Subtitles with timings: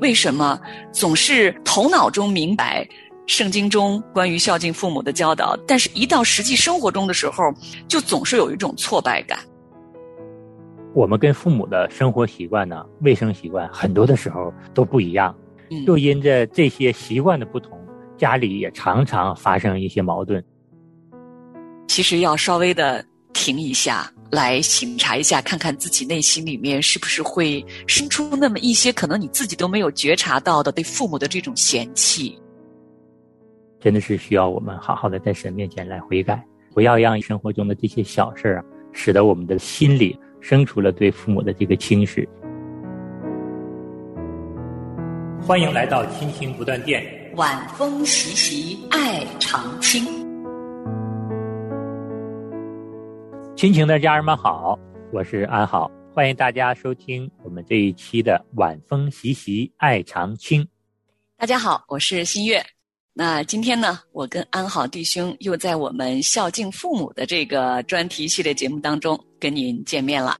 [0.00, 0.60] 为什么
[0.92, 2.86] 总是头脑中明白
[3.26, 7.44] 圣经中关于孝敬父母的教导，但是一到实际生活中的时候，
[7.88, 9.38] 就总是有一种挫败感。
[10.94, 15.34] 我们跟父母的生活习惯呢，卫生习惯很多的时候都不一样，
[15.86, 17.78] 就因着这些习惯的不同，
[18.16, 20.42] 家里也常常发生一些矛盾。
[21.88, 32.38] 其实要稍微的停一下来醒察一下，看看自己内心里面是不是会生出那么一些可能你自己都没有觉察到的对父母的这种嫌弃。
[33.80, 36.44] 真的是需要我们好好的在神面前来悔改，
[36.74, 40.18] 不要让生活中的这些小事儿啊，使得我们的心里。
[40.38, 42.28] 生出了对父母的这个轻视。
[45.40, 50.25] 欢迎来到亲情不断电，晚风习习，爱常青。
[53.56, 54.78] 亲情的家人们好，
[55.10, 60.68] 我是安好，欢迎大家收听我们这一期的晚风习习，爱长青。
[61.38, 62.62] 大家好，我是新月。
[63.14, 70.36] 那今天呢，我跟安好弟兄又在我们孝敬父母的这个专题系列节目当中跟您见面了。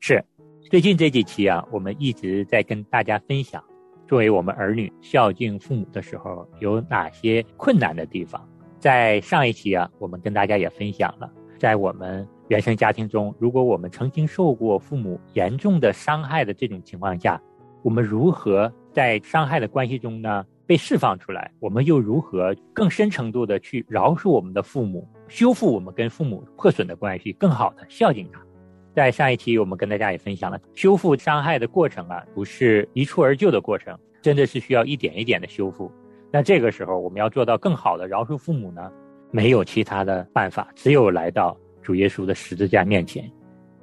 [0.00, 0.24] 是，
[0.70, 3.62] 最近这几期啊，我们一直在跟大家分享，
[4.08, 8.42] 作为我们儿女孝敬父母的时候有哪些困难的地方。
[8.80, 17.40] 在上一期啊，我们跟大家也分享了，在我们原生家庭中，如果我们曾经受过父母严重的伤害的这种情况下，
[17.82, 20.44] 我们如何在伤害的关系中呢？
[20.68, 28.44] 被释放出来，我们又如何更深程度的去饶恕我们的父母，修复我们跟父母破损的关系，更好的孝敬他？
[28.92, 35.88] 在上一期，我们跟大家也分享了修复伤害的过程啊，不是一蹴而就的过程，真的是需要一点一点的修复。
[36.32, 38.90] 那这个时候，我们要做到更好的饶恕父母呢？
[39.30, 41.56] 没有其他的办法，只有来到
[41.86, 43.30] 主耶稣的十字架面前，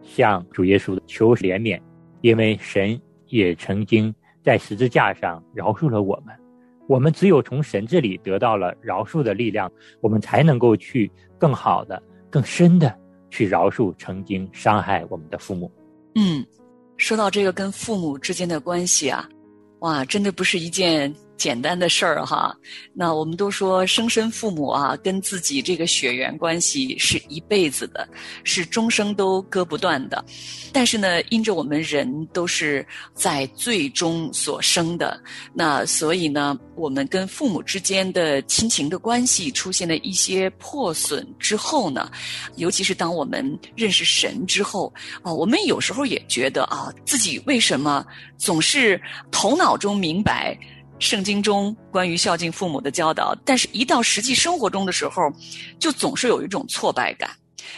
[0.02, 1.80] 向主耶稣求怜悯，
[2.20, 6.36] 因为神也曾经在十字架上饶恕了我们。
[6.90, 9.72] 我们只有从神这里得到了饶恕的力量，
[10.02, 11.09] 我们才能够去
[11.40, 12.94] 更好的、更深的
[13.30, 15.72] 去饶恕曾经伤害我们的父母。
[16.16, 16.46] 嗯，
[16.97, 19.30] 说到这个跟父母之间的关系啊，
[19.80, 21.09] 哇，真的不是一件。
[21.44, 22.56] 简单的事儿哈，
[22.94, 28.08] 那我们都说生身父母啊，跟自己这个血缘关系是一辈子的，
[28.46, 30.24] 是终生都割不断的。
[30.72, 35.22] 但是呢，因着我们人都是在最终所生的，
[35.53, 42.09] 那所以呢，我们跟父母之间的亲情的关系出现了一些破损之后呢，
[42.56, 48.06] 尤其是当我们认识神之后啊，我们有时候也觉得啊，自己为什么
[48.38, 50.58] 总是头脑中明白。
[51.03, 55.22] 圣经中关于孝敬父母的教导，但是一到实际生活中的时候，
[55.78, 57.30] 就总是有一种挫败感，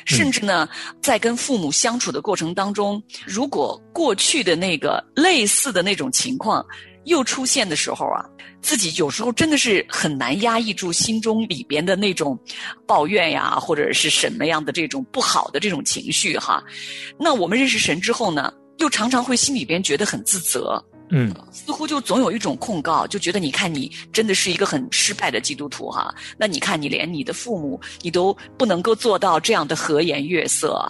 [0.06, 0.69] 甚至呢，
[1.02, 6.63] 在跟父母相处的过程当中，如果过去的那个类似的那种情况
[7.06, 8.24] 又出现的时候啊，
[8.62, 12.40] 自己有时候真的是很难压抑住心中里边的那种
[12.86, 16.63] 抱怨呀，或者是什么样的这种不好的这种情绪哈。
[17.19, 20.84] 那我们认识神之后呢，又常常会心里边觉得很自责。
[21.10, 26.14] 嗯，似乎就总有一种控告，就觉得你看你真的是一个很失败的基督徒哈。
[26.36, 30.82] 那你看你连你的父母你都不能够做到这样的和颜悦色，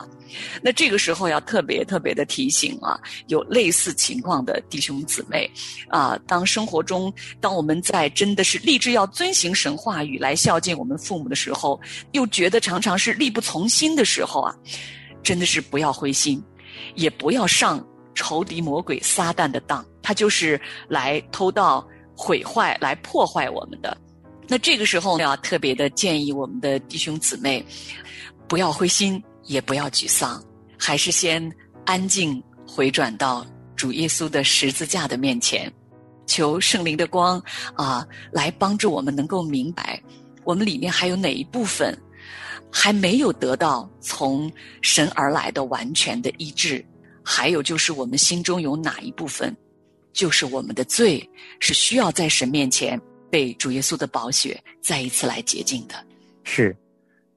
[0.61, 5.51] 那这个时候要特别特别的提醒啊，有类似情况的弟兄姊妹
[5.89, 11.77] 啊，当生活中当我们在真的是立志要遵行神话语来孝敬我们父母的时候，
[12.13, 14.55] 又觉得常常是力不从心的时候啊，
[15.21, 16.41] 真的是不要灰心，
[16.95, 17.85] 也不要上。
[18.17, 21.83] 仇敌魔鬼撒旦的当，他就是来偷盗、
[22.15, 23.97] 毁坏、来破坏我们的。
[24.47, 27.65] 那这个时候要特别的建议我们的弟兄姊妹，
[28.47, 30.39] 不要灰心，也不要沮丧，
[30.77, 31.51] 还是先
[31.85, 33.43] 安静回转到
[33.75, 35.73] 主耶稣的十字架的面前，
[36.27, 37.41] 求圣灵的光
[37.73, 39.99] 啊，来帮助我们能够明白，
[40.43, 41.97] 我们里面还有哪一部分
[42.71, 44.51] 还没有得到从
[44.83, 46.85] 神而来的完全的医治。
[47.27, 49.57] 还有就是，我们心中有哪一部分，
[50.15, 51.29] 就是我们的罪，
[51.59, 55.95] 是需要在神面前被主耶稣的宝血再一次来洁净的。
[56.43, 56.73] 是，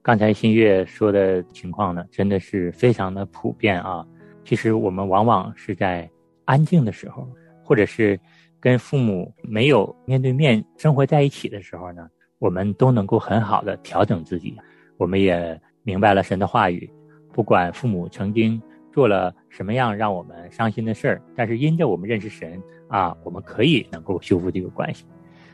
[0.01, 4.07] 刚才新月说的情况呢，真的是非常的普遍啊。
[4.45, 6.09] 其实我们往往是在
[6.45, 7.27] 安静的时候，
[7.65, 8.17] 或者是
[8.61, 14.55] 跟父母没有面对面生活在一起的时候呢，我们都能够很好的调整自己。
[14.95, 16.89] 我们也明白了神的话语，
[17.33, 18.59] 不管父母曾经。
[18.91, 21.21] 做了什么样让我们伤心的事儿？
[21.35, 25.05] 但是因着我们认识神啊，我们可以能够修复这个关系。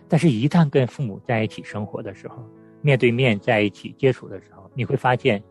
[0.08, 2.38] 但是，一旦跟父母在一起生活的时候，
[2.82, 5.42] 面对面在一起接触的时候，你会发现，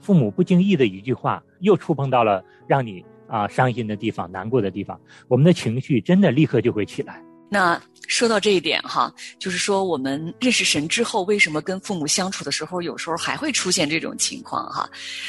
[0.00, 7.22] 父母不经意的一句话，又触碰到了让你啊伤心的地方、难过的地方，我们的情绪真的立刻就会起来。
[7.52, 7.78] 那
[8.08, 14.88] 说到这一点哈，就是说我们认识神之后，为什么跟父母相处的时候，有时候还会出现这种情况哈？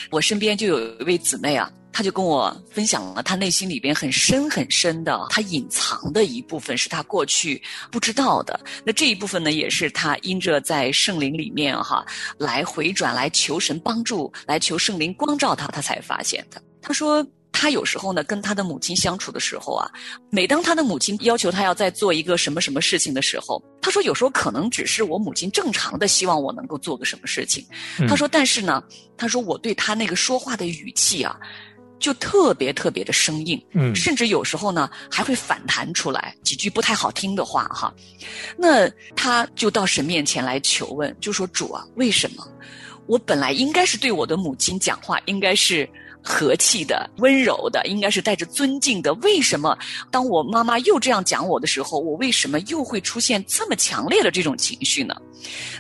[0.09, 7.61] 我身边就有一位姊妹啊，她就跟我分享了她内心里边很深很深的，她隐藏的一部分，是她过去
[7.91, 8.57] 不知道的。
[8.85, 12.05] 那这一部分呢，也是她因着在圣灵里面哈，
[12.37, 16.63] 来回转，来求神帮助，来求圣灵光照她，她才发现的。
[16.81, 17.25] 她说。
[17.63, 19.89] 他有时候呢，跟他的母亲相处的时候啊，
[20.29, 27.65] 每当他的母亲要求他要再做一个什么什么事情的时候，他说有时候可能只是我母亲正常的希望我能够做个什么事情。
[28.05, 28.83] 他说，但是呢，
[29.15, 31.37] 他说我对他那个说话的语气啊，
[31.99, 37.93] 就特别特别的生硬，嗯，甚至有时候呢还会反弹出来几句不太好听的话哈。
[38.57, 42.45] 那他就到神面前来求问，就说主啊，为什么
[43.07, 45.89] 我本来应该是对我的母亲讲话，应该是。
[46.23, 49.13] 和气的、温柔的，应该是带着尊敬的。
[49.15, 49.77] 为什么
[50.09, 55.13] 当我妈妈又这样讲我的时候，我为什么又会出现这么强烈的这种情绪呢？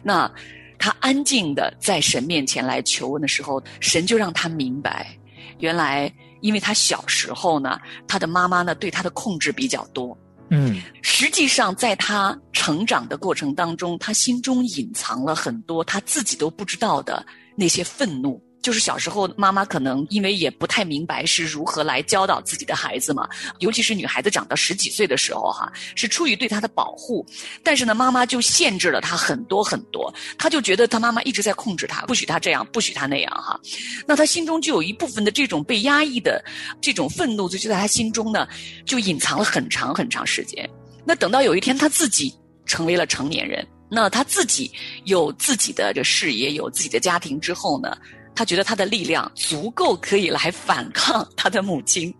[0.03, 0.29] 那
[0.77, 5.17] 他安静的在神面前来求问的时候，神就让他明白，
[5.59, 10.17] 原来因为他小时候呢，他的妈妈呢对他的控制比较多。
[10.49, 17.25] 嗯，实际上在他成长的过程当中，他心中隐藏了很多他自己都不知道的
[17.55, 18.43] 那些愤怒。
[18.63, 23.27] 就是小时候，妈妈可能因为也不太明白是如何来教导自己的孩子嘛，
[23.59, 27.25] 尤其是女孩子长到十几岁的时候，哈，是出于对她的保护，
[27.61, 33.59] 但是呢，妈妈就限制了她很多很多，她就觉得她妈妈一直在控制她，不许她这样，不许她那样，哈，
[34.07, 36.41] 那她心中就有一部分的这种被压抑的
[36.79, 38.47] 这种愤怒，就就在她心中呢，
[38.85, 40.67] 就隐藏了很长很长时间。
[41.03, 42.33] 那等到有一天，她自己
[42.65, 44.71] 成为了成年人，那她自己
[45.03, 47.97] 有自己的这事业，有自己的家庭之后呢？
[48.35, 52.13] 他觉得他的力量足够可以来反抗他的母亲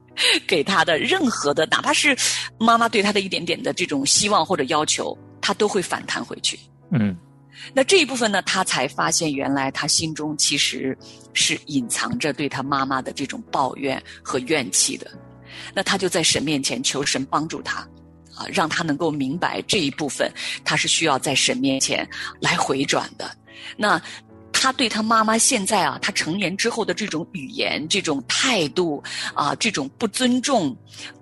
[0.45, 2.15] 给他的任何的，哪怕是
[2.60, 6.60] 妈妈对他的一点点的这种希望或者要求，他都会反弹回去。
[6.92, 7.18] 嗯，
[7.74, 10.95] 那这一部分呢，他才发现原来他心中其实
[11.33, 15.10] 是隐藏着对他妈妈的这种抱怨和怨气的。
[15.74, 17.80] 那他就在神面前求神帮助他，
[18.36, 20.31] 啊，让他能够明白这一部分，
[20.63, 22.07] 他是需要在神面前
[22.39, 23.36] 来回转的。
[23.75, 24.00] 那。
[24.63, 30.74] 他对他妈妈现在啊，他成年之后的这种语言、这种态度啊，这种不尊重，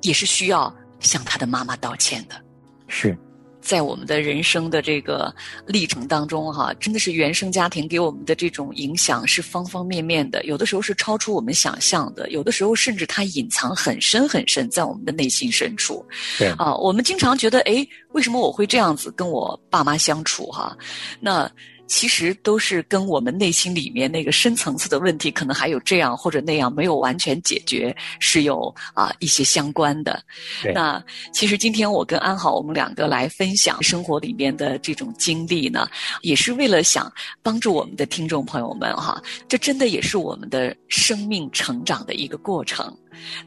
[0.03, 2.39] 也是需要向他的妈妈道歉的。
[2.87, 3.17] 是，
[3.59, 5.33] 在我们的人生的这个
[5.65, 16.05] 历程当中，哈，真的是原生家庭给我们的这种影响是方方面面的，有的时候是超出我们想象的，有的时候甚至它隐藏很深很深在我们的内心深处。
[16.37, 20.45] 对啊，我们经常觉得，哎，为什么我会这样子跟我爸妈相处？
[20.51, 20.77] 哈，
[21.19, 21.51] 那。
[21.91, 30.23] 其实都是跟我们内心里面那个深层次的问题，可能还有这样或者那样没有完全解决，是有啊一些相关的。
[30.73, 31.03] 那
[31.33, 35.85] 其实今天我跟安好，我们两个来分享生活里面的这种经历呢，
[36.21, 37.11] 也是为了想
[37.43, 42.97] 帮助我们的听众朋友们哈，这真的也是我们的生命成长的一个过程。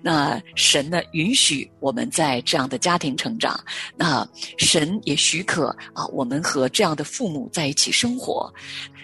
[0.02, 3.58] 那神呢，允许我们在这样的家庭成长，
[3.96, 4.26] 那
[4.58, 8.52] 神也许可啊，我们和这样的父母在一起生活，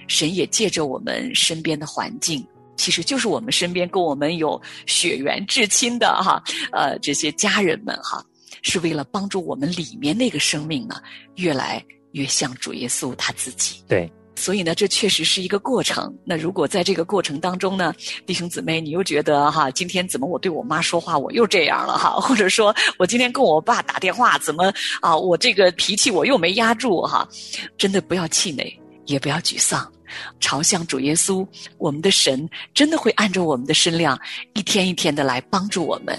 [0.06, 2.46] 神也借着我们身边的环境，
[2.76, 8.24] 其实就是我们身边跟我们有血缘至亲的哈，呃，这些家人们哈，
[8.62, 11.00] 是为了帮助我们里面那个生命呢，
[11.36, 13.82] 越来越像主耶稣他自己。
[13.88, 14.10] 对。
[14.40, 16.10] 所以呢，这确实是一个过程。
[16.24, 17.92] 那如果在这个过程当中呢，
[18.24, 22.12] 弟兄姊妹，你又觉得哈，今天怎么我对我妈说话我又这样了哈？
[22.18, 27.28] 或者说我今天跟我爸打电话怎么啊，我这个脾气我又没压住哈？
[27.76, 29.86] 真的不要气馁，也不要沮丧，
[30.40, 34.18] 朝向主耶稣，我们的神真的会按照我们的身量，
[34.54, 36.18] 一天一天的来帮助我们。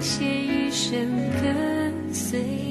[0.00, 1.06] 写余生
[1.42, 2.69] 跟随。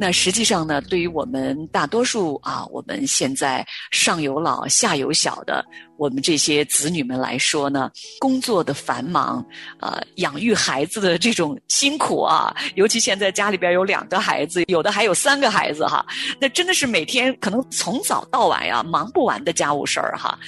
[0.00, 5.62] 那实际上呢，对于我们大多数啊，我们现在上有老下有小的。
[5.98, 9.44] 我们这些子女们来说呢，工作的繁忙，
[9.80, 16.02] 呃，养育孩子的这种辛苦啊，尤其现在家里边有两个孩子，有的还有三个孩子哈，
[16.40, 20.38] 那真的是每天可能从早到晚呀，忙不完的家务事儿哈。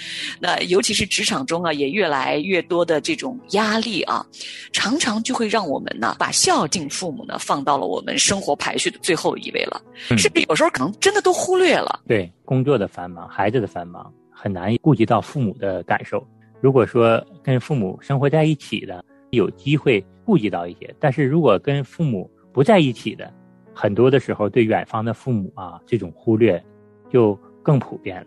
[0.41, 4.25] 那尤其是职场中啊，也越来越多的这种压力啊，
[4.73, 12.01] 常常就会让我们呢，把孝敬父母呢放到了我们生活排序的最后一位了，甚至有时候可能真的都忽略了。
[12.07, 14.13] 对，工作的繁忙，孩子的繁忙。
[14.35, 16.27] 很难顾及到父母的感受。
[16.61, 23.33] 如果说跟父母生活在一起的，有机会顾及到一些；但是如果跟父母不在一起的，
[23.73, 26.61] 很多的时候对远方的父母啊，这种忽略
[27.09, 28.27] 就更普遍了。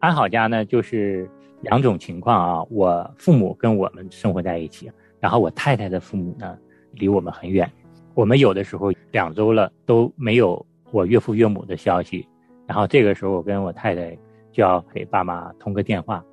[0.00, 2.66] 安好家呢，就是两种情况啊。
[2.68, 6.58] 我父母跟我们生活在一起，然后我太太的父母呢，
[6.94, 7.70] 离我们很远。
[8.14, 12.26] 我们有的时候两周了都没有我岳父岳母的消息，
[12.66, 14.16] 然后这个时候我跟我太太。
[14.52, 16.24] 就要给爸妈通个电话，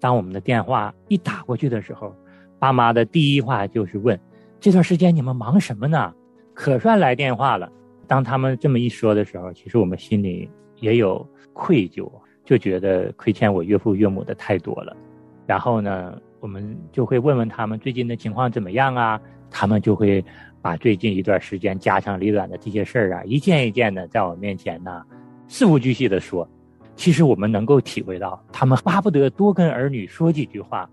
[0.00, 2.10] 当我们的电话一打过去的时候，
[2.58, 4.18] 爸妈的第一话就是问：
[4.58, 6.10] 这段时间你们忙什么呢？
[6.54, 7.70] 可算来电话了。
[8.06, 10.50] 当他们这么一说的时候，其实我们心里
[10.80, 12.10] 也有愧疚，
[12.46, 14.96] 就觉得亏欠我岳父岳母的太多了。
[15.44, 19.20] 然后呢，我们就会问问他们最近的情况怎么样啊？
[19.50, 20.24] 他们就会
[20.66, 25.00] 把最近一段时间家长里短的这些事儿啊，一件一件的在我面前呢，
[25.46, 26.48] 事无巨细的说。
[26.96, 30.90] 其实我们能够体会到，他们巴不得多跟儿女说几句话。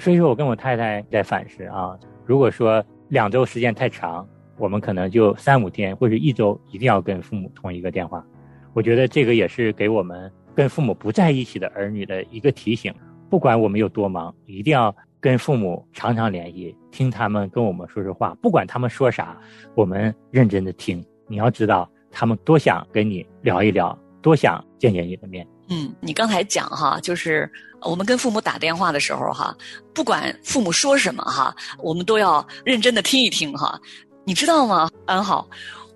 [0.00, 4.26] 所以说我跟我太太在反思啊，如果说两周时间太长，
[4.58, 8.26] 我们可能就三五天或者一周一定要跟父母通一个电话。
[8.72, 12.92] 我觉得这个也是给我们跟父母不在一起的儿女的一个提醒。
[13.30, 14.92] 不管我们有多忙，一定要
[15.24, 18.36] 跟父母常常联系，听他们跟我们说说话。
[18.42, 19.34] 不管他们说啥，
[19.74, 21.02] 我们认真的听。
[21.28, 25.46] 你要知道，他们多想跟你聊一聊，多想见见你的面。
[25.70, 27.50] 嗯，你刚才讲哈，就是
[27.80, 29.56] 我们跟父母打电话的时候哈，
[29.94, 33.80] 不管父母说什么哈，我们都要认真的听一听哈。
[34.26, 35.48] 你知道吗，安好？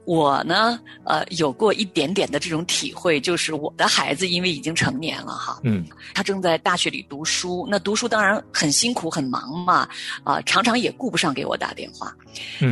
[0.08, 5.84] 我呢，呃，有过一点点的这种体会，就是我的孩子因为已经成年了哈，嗯，
[6.14, 9.86] 他正在大学里读书，那读书当然很辛苦很忙嘛，
[10.24, 12.10] 啊，常常也顾不上给我打电话。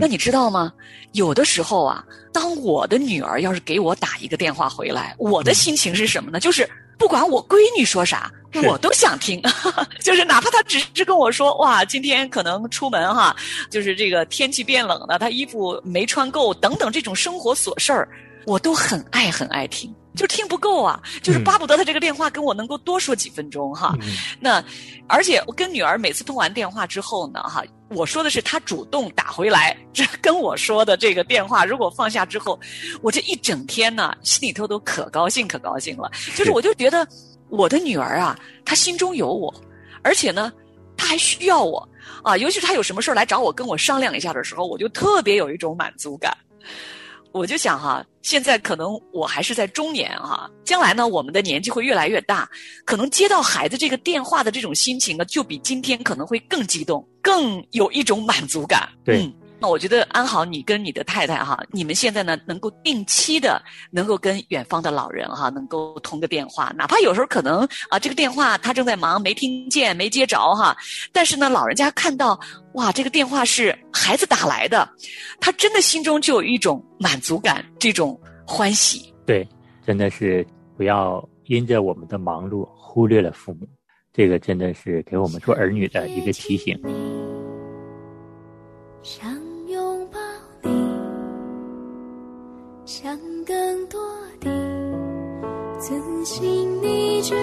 [0.00, 0.72] 那你知道吗？
[1.12, 2.02] 有的时候啊，
[2.32, 6.40] 当我的女儿要是给我打一个电话回来，我的心情是什么呢？
[6.40, 6.66] 就是
[6.98, 8.30] 不管我闺女说啥。
[8.64, 9.42] 我都想听，
[10.00, 13.36] 就是哪怕她只是跟我说哇，今天可能出门哈，
[13.68, 18.08] 就是这个天气变冷了，她衣服没穿够等等这种生活琐事儿，
[18.46, 19.94] 我都很爱很爱听。
[20.16, 23.94] 就听不够啊，就是巴不得他这个电话跟我能够多说几分钟哈。
[24.40, 24.64] 那
[25.06, 32.58] 而且我跟女儿每次通完电话之后呢，哈，我说的是她主动打回来 这跟我说的这个电话，如果放下之后，
[33.02, 36.10] 我这一整天呢心里头都可高兴可高兴了。
[36.34, 37.06] 就是我就觉得
[37.50, 39.54] 我的女儿啊，她心中有我，
[40.02, 40.52] 而且呢，
[40.96, 41.86] 她还需要我
[42.22, 42.36] 啊。
[42.36, 46.36] 尤其是她有什么事儿来找我跟我商量一下的时候，我就特别有一种满足感。
[47.36, 52.48] 我就想哈，现在可能我还是在中年哈，将来呢，我们的年纪会越来越大，
[52.84, 58.88] 可能接到孩子这个电话的这种心情呢，就比今天可能会更激动，更有一种满足感。
[59.04, 59.30] 对。
[59.66, 70.76] 那我觉得安好，你跟你的太太哈，你们现在呢能够定期的能够跟远方的老人哈能够通个电话，哪怕有时候可能啊这个电话他正在忙没听见没接着哈，
[71.12, 72.38] 但是呢老人家看到
[72.74, 74.88] 哇这个电话是孩子打来的，
[75.40, 79.12] 他真的心中就有一种满足感，这种欢喜。
[79.26, 79.44] 对，
[79.84, 83.66] 真的是不要因着我们的忙碌忽略了父母，
[84.12, 86.80] 这个真的是给我们做儿女的一个提醒。
[89.02, 89.45] 想
[93.44, 94.00] 更多
[94.40, 94.50] 的
[95.78, 97.34] 自信你去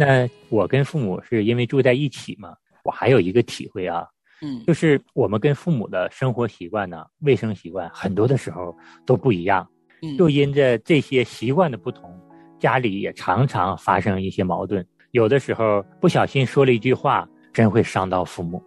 [0.00, 4.06] 那我跟父母是因为住在一起嘛，我还有一个体会啊，
[4.40, 9.68] 嗯，就是我们跟父母的生活习惯呢、卫生习惯，很多的时候都不一样。
[10.02, 12.10] 嗯就因着这些习惯的不同，
[12.58, 14.82] 家里也常常发生一些矛盾。
[15.10, 18.62] 有的时候不小心说了一句话，真会伤到父母。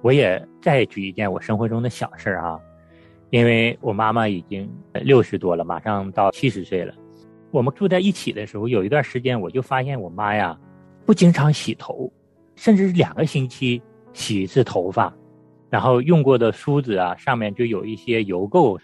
[0.00, 2.58] 我也再举一件我生活中的小事儿啊，
[3.28, 4.66] 因为我妈妈已经
[5.02, 6.94] 六十多了，马上到七十岁了。
[7.50, 10.58] 我们住在一起的时候，有一段时间我就发现我妈呀，
[11.10, 12.08] 不经常洗头，
[12.54, 15.12] 甚至是两个星期洗一次头发，
[15.68, 18.78] 然后用过的梳子啊上面就有一些油垢。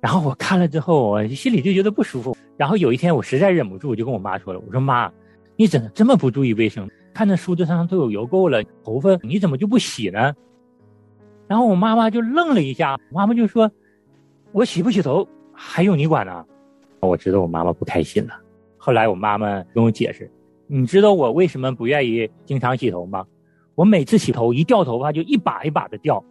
[0.00, 2.36] 然后我看了之后，我心里就觉得不舒服。
[2.56, 5.08] 然后有一天我实在忍不住，我就跟我妈说了：“我说妈，
[5.54, 6.90] 你怎么这么不注意卫生？
[7.14, 10.34] 看那梳子上都有油垢了，头发你怎么就不洗呢？”
[11.46, 13.70] 然后我妈妈就愣了一下，妈妈就说
[14.50, 16.44] ：“我洗不洗头还用你管呢？”
[16.98, 18.34] 我知道我妈妈不开心了。
[18.76, 20.28] 后来我妈妈跟我解释
[20.66, 23.24] ：“你知道我为什么不愿意经常洗头吗？
[23.74, 26.22] 我每次洗头一掉头发就一把一把的掉。”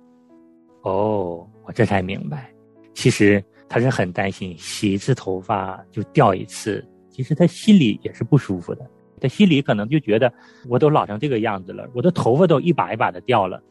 [0.83, 2.53] 哦，我这才明白，
[2.93, 8.85] 其实他是很担心洗一次头发就掉一次，其实他心里也是不舒服的。
[9.19, 10.31] 他心里可能就觉得
[10.67, 13.61] 我都老成这个样子了，我的头发都一把一把的掉了。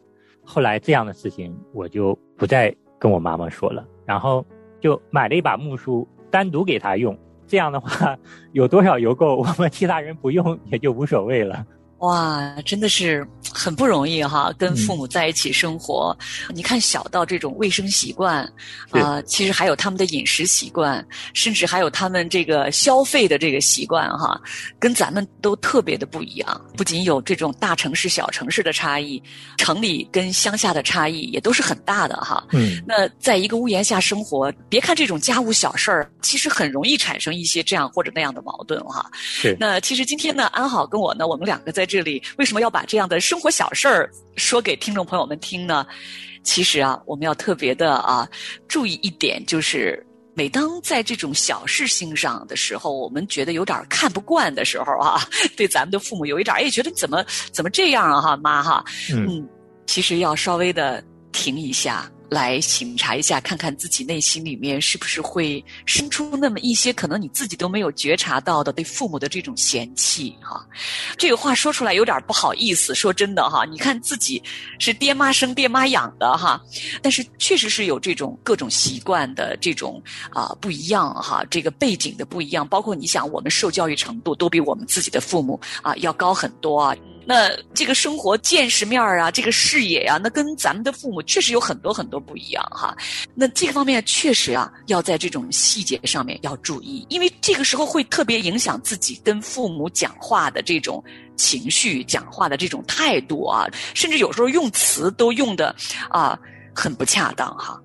[0.43, 4.45] 后来这样的事情我就不再跟我妈妈说了，然后
[4.81, 7.17] 就买了一把木梳单独给她用。
[7.47, 8.17] 这样的话，
[8.53, 11.65] 有多少油垢，我们其他人不用也就无所谓了。
[11.99, 16.15] 哇，真的是很不容易哈，跟父母在一起生活。
[16.53, 18.43] 你看，小到这种卫生习惯，
[18.91, 21.03] 啊、其实还有他们的饮食习惯，
[21.33, 24.39] 甚至还有他们这个消费的这个习惯哈，
[24.77, 26.61] 跟咱们都特别的不一样。
[26.75, 29.21] 不仅有这种大城市、小城市的差异，
[29.57, 32.45] 城里跟乡下的差异也都是很大的哈。
[32.51, 39.09] 嗯，那在一个屋檐下生活，别看这种家务小事儿，其实很容易产生一些这样或者那样的矛盾哈。
[39.13, 39.55] 是。
[39.57, 45.85] 那其实今天呢，安好跟我呢，我们两个在这里为什么要把这样的生活小事儿说给听众朋友们听呢？
[46.43, 48.27] 其实啊，我们要特别的啊
[48.67, 55.21] 注意一点，就是每当在这种小事情上的时候，我们觉得有点看不惯的时候啊，
[55.57, 59.49] 对咱们的父母有一点哎，觉得怎么怎么这样啊哈，妈哈，嗯嗯，
[59.87, 62.07] 其实要稍微的停一下。
[62.29, 70.65] 来醒察一下，看看自己内心里面是不是会生出那么一些可能你自己都没有觉察到的对父母的这种嫌弃哈。
[71.17, 74.41] 这个话说出来有点不好意思，说真的哈，你看自己
[74.79, 76.61] 是爹妈生爹妈养的哈，
[77.01, 86.95] 但是确实是有这种各种习惯的这种啊、不一样哈，这个背景的不一样，包括你想我们受教育程度都比我们自己的父母啊要高很多啊。
[87.25, 92.95] 那这个生活见识面啊，这个视野呀、那跟咱们的父母确实有很多很多不一样哈。
[93.33, 101.03] 那这个方面确实啊，要在这种细节上面要注意，因为这个时候会特别影响自己跟父母讲话的这种
[101.35, 105.75] 情绪、讲话的这种态度啊，甚至有时候用词都用的
[106.09, 106.37] 啊
[106.73, 107.81] 很不恰当哈。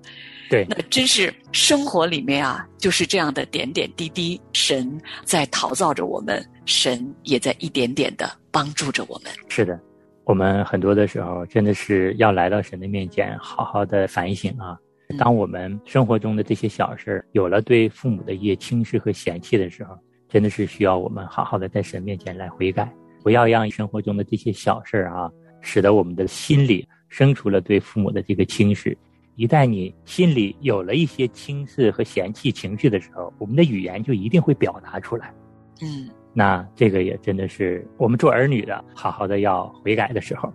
[0.49, 9.31] 对，那真是生活里面啊，就是这样的点点滴滴，神在陶造着我们，神也在一点点的帮助着我们。
[9.47, 9.79] 是的，
[10.25, 14.77] 我们很多的时候真的是要来到神的面前，好好的反省啊。
[15.09, 19.93] 嗯当我们生活中的这些小事儿有了对父母的一些轻视和嫌弃的时候，
[20.29, 22.89] 真的是需要我们好好的在神面前来悔改，
[23.21, 28.97] 不要让生活中的这些小事儿啊，使得我们的心里生出了对父母的这个轻视。
[29.35, 35.33] 一旦你心里有了一些轻视和嫌弃情绪的时候，我们的语言就一定会表达出来。
[35.81, 40.51] 嗯那这个也真的是我们做儿女的，好好的要悔改的时候。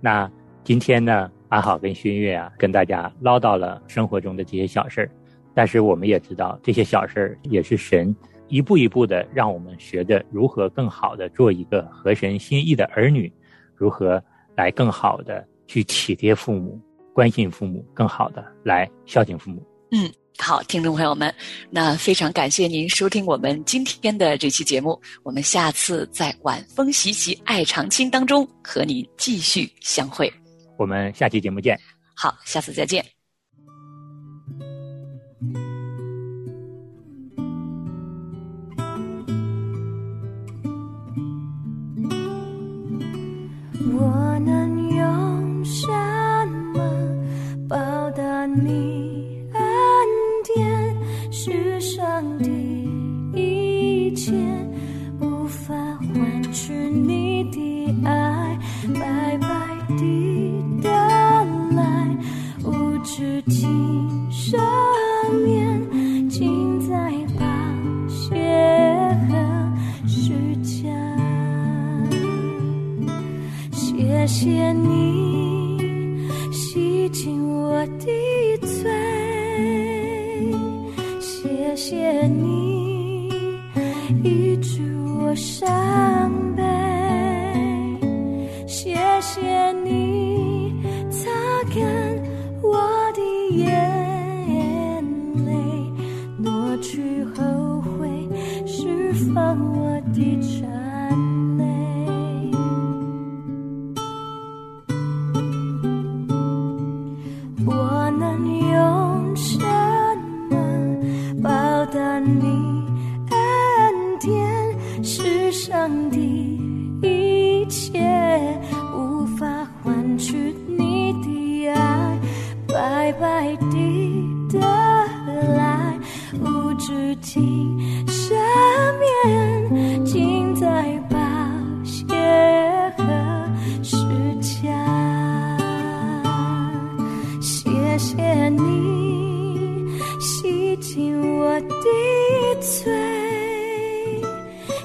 [0.00, 0.30] 那
[0.64, 5.10] 今天呢，安好跟熏月啊，跟大家唠叨了生活中的这些小事儿，
[5.54, 8.14] 但是我们也知道，这些小事儿也是神
[8.48, 13.32] 一步一步的让我们学着如何更好的做一个合神心意的儿女，
[13.76, 14.22] 如何
[14.56, 16.80] 来更好的去体贴父母、
[17.12, 19.64] 关心父母，更好的来孝敬父母。
[19.92, 20.12] 嗯。
[20.38, 21.34] 好，听众朋友们，
[21.68, 24.98] 那非常感谢您收听我们今天的这期节目。
[25.22, 30.32] 我们下次在晚风习习爱长青当中和你继续相会。
[30.78, 31.78] 我们下期节目见。
[32.16, 33.19] 好，下次再见。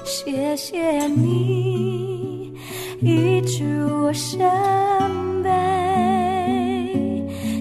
[0.06, 2.52] 谢谢你
[3.00, 4.38] 医治我伤
[5.42, 5.50] 悲，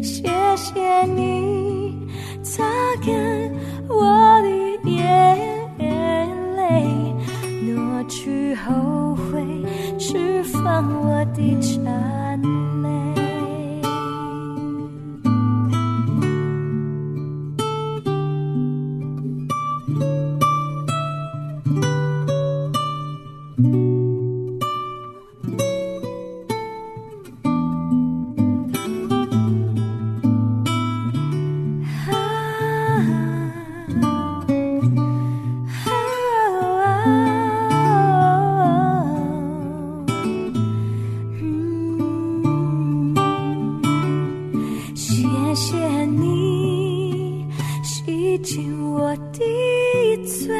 [0.03, 1.97] 谢谢你
[2.43, 2.63] 擦
[3.03, 3.34] 干
[45.85, 47.45] 谢你
[47.83, 49.39] 洗净我的
[50.25, 50.51] 罪，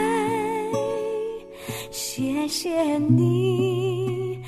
[1.90, 4.40] 谢谢你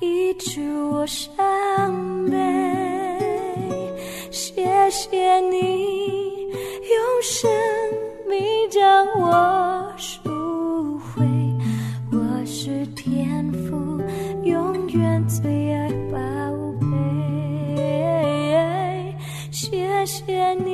[0.00, 2.38] 医治我伤悲，
[4.30, 6.48] 谢谢你
[6.88, 7.50] 用生
[8.26, 9.73] 命将我
[20.26, 20.73] 愿你。